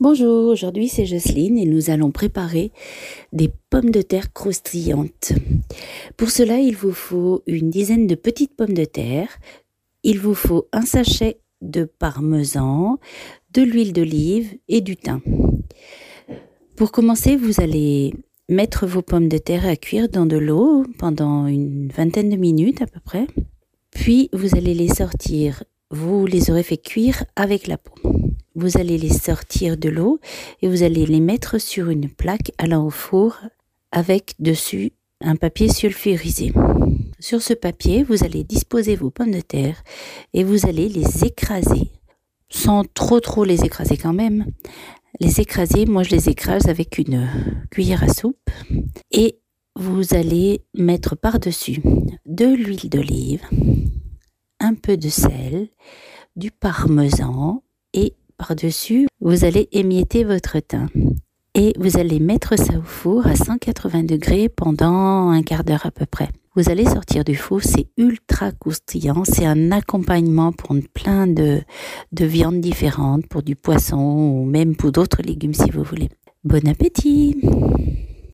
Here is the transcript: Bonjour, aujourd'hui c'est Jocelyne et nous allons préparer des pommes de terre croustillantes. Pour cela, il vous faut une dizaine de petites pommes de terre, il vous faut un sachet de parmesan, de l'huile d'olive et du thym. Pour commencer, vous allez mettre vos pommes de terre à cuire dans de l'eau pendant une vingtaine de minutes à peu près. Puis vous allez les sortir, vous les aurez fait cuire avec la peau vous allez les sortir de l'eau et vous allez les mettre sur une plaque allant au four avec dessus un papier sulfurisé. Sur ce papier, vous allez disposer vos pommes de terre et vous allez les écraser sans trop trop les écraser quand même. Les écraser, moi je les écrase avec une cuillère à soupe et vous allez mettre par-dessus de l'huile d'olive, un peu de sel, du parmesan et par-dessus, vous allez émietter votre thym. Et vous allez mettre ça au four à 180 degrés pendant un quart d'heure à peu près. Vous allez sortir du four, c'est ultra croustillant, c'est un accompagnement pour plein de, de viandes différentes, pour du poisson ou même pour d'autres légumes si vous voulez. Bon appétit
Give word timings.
Bonjour, 0.00 0.46
aujourd'hui 0.46 0.86
c'est 0.86 1.06
Jocelyne 1.06 1.58
et 1.58 1.66
nous 1.66 1.90
allons 1.90 2.12
préparer 2.12 2.70
des 3.32 3.50
pommes 3.68 3.90
de 3.90 4.00
terre 4.00 4.32
croustillantes. 4.32 5.32
Pour 6.16 6.30
cela, 6.30 6.60
il 6.60 6.76
vous 6.76 6.92
faut 6.92 7.42
une 7.48 7.68
dizaine 7.68 8.06
de 8.06 8.14
petites 8.14 8.54
pommes 8.54 8.74
de 8.74 8.84
terre, 8.84 9.28
il 10.04 10.20
vous 10.20 10.34
faut 10.34 10.68
un 10.72 10.82
sachet 10.82 11.40
de 11.62 11.82
parmesan, 11.82 13.00
de 13.52 13.62
l'huile 13.62 13.92
d'olive 13.92 14.56
et 14.68 14.82
du 14.82 14.94
thym. 14.94 15.20
Pour 16.76 16.92
commencer, 16.92 17.34
vous 17.34 17.60
allez 17.60 18.14
mettre 18.48 18.86
vos 18.86 19.02
pommes 19.02 19.28
de 19.28 19.38
terre 19.38 19.66
à 19.66 19.74
cuire 19.74 20.08
dans 20.08 20.26
de 20.26 20.36
l'eau 20.36 20.84
pendant 21.00 21.48
une 21.48 21.88
vingtaine 21.88 22.30
de 22.30 22.36
minutes 22.36 22.82
à 22.82 22.86
peu 22.86 23.00
près. 23.00 23.26
Puis 23.90 24.28
vous 24.32 24.54
allez 24.56 24.74
les 24.74 24.94
sortir, 24.94 25.64
vous 25.90 26.24
les 26.24 26.52
aurez 26.52 26.62
fait 26.62 26.76
cuire 26.76 27.24
avec 27.34 27.66
la 27.66 27.78
peau 27.78 27.94
vous 28.58 28.76
allez 28.76 28.98
les 28.98 29.12
sortir 29.12 29.76
de 29.76 29.88
l'eau 29.88 30.18
et 30.62 30.68
vous 30.68 30.82
allez 30.82 31.06
les 31.06 31.20
mettre 31.20 31.58
sur 31.58 31.90
une 31.90 32.08
plaque 32.08 32.52
allant 32.58 32.84
au 32.84 32.90
four 32.90 33.38
avec 33.92 34.34
dessus 34.38 34.92
un 35.20 35.36
papier 35.36 35.68
sulfurisé. 35.68 36.52
Sur 37.20 37.40
ce 37.40 37.54
papier, 37.54 38.02
vous 38.02 38.24
allez 38.24 38.44
disposer 38.44 38.96
vos 38.96 39.10
pommes 39.10 39.30
de 39.30 39.40
terre 39.40 39.82
et 40.34 40.44
vous 40.44 40.66
allez 40.66 40.88
les 40.88 41.24
écraser 41.24 41.92
sans 42.50 42.84
trop 42.84 43.20
trop 43.20 43.44
les 43.44 43.64
écraser 43.64 43.96
quand 43.96 44.12
même. 44.12 44.46
Les 45.20 45.40
écraser, 45.40 45.86
moi 45.86 46.02
je 46.02 46.10
les 46.10 46.28
écrase 46.28 46.66
avec 46.66 46.98
une 46.98 47.28
cuillère 47.70 48.04
à 48.04 48.08
soupe 48.08 48.50
et 49.10 49.38
vous 49.76 50.14
allez 50.14 50.64
mettre 50.74 51.16
par-dessus 51.16 51.82
de 52.26 52.46
l'huile 52.46 52.88
d'olive, 52.88 53.42
un 54.60 54.74
peu 54.74 54.96
de 54.96 55.08
sel, 55.08 55.68
du 56.36 56.50
parmesan 56.50 57.62
et 57.92 58.14
par-dessus, 58.38 59.06
vous 59.20 59.44
allez 59.44 59.68
émietter 59.72 60.24
votre 60.24 60.58
thym. 60.60 60.88
Et 61.54 61.74
vous 61.78 61.98
allez 61.98 62.20
mettre 62.20 62.56
ça 62.56 62.78
au 62.78 62.82
four 62.82 63.26
à 63.26 63.34
180 63.34 64.04
degrés 64.04 64.48
pendant 64.48 65.30
un 65.30 65.42
quart 65.42 65.64
d'heure 65.64 65.84
à 65.84 65.90
peu 65.90 66.06
près. 66.06 66.28
Vous 66.54 66.70
allez 66.70 66.84
sortir 66.84 67.24
du 67.24 67.34
four, 67.34 67.62
c'est 67.62 67.88
ultra 67.96 68.52
croustillant, 68.52 69.24
c'est 69.24 69.44
un 69.44 69.70
accompagnement 69.70 70.52
pour 70.52 70.74
plein 70.94 71.26
de, 71.26 71.60
de 72.12 72.24
viandes 72.24 72.60
différentes, 72.60 73.26
pour 73.26 73.42
du 73.42 73.56
poisson 73.56 73.98
ou 73.98 74.44
même 74.44 74.76
pour 74.76 74.92
d'autres 74.92 75.22
légumes 75.22 75.54
si 75.54 75.70
vous 75.70 75.82
voulez. 75.82 76.08
Bon 76.44 76.66
appétit 76.68 77.36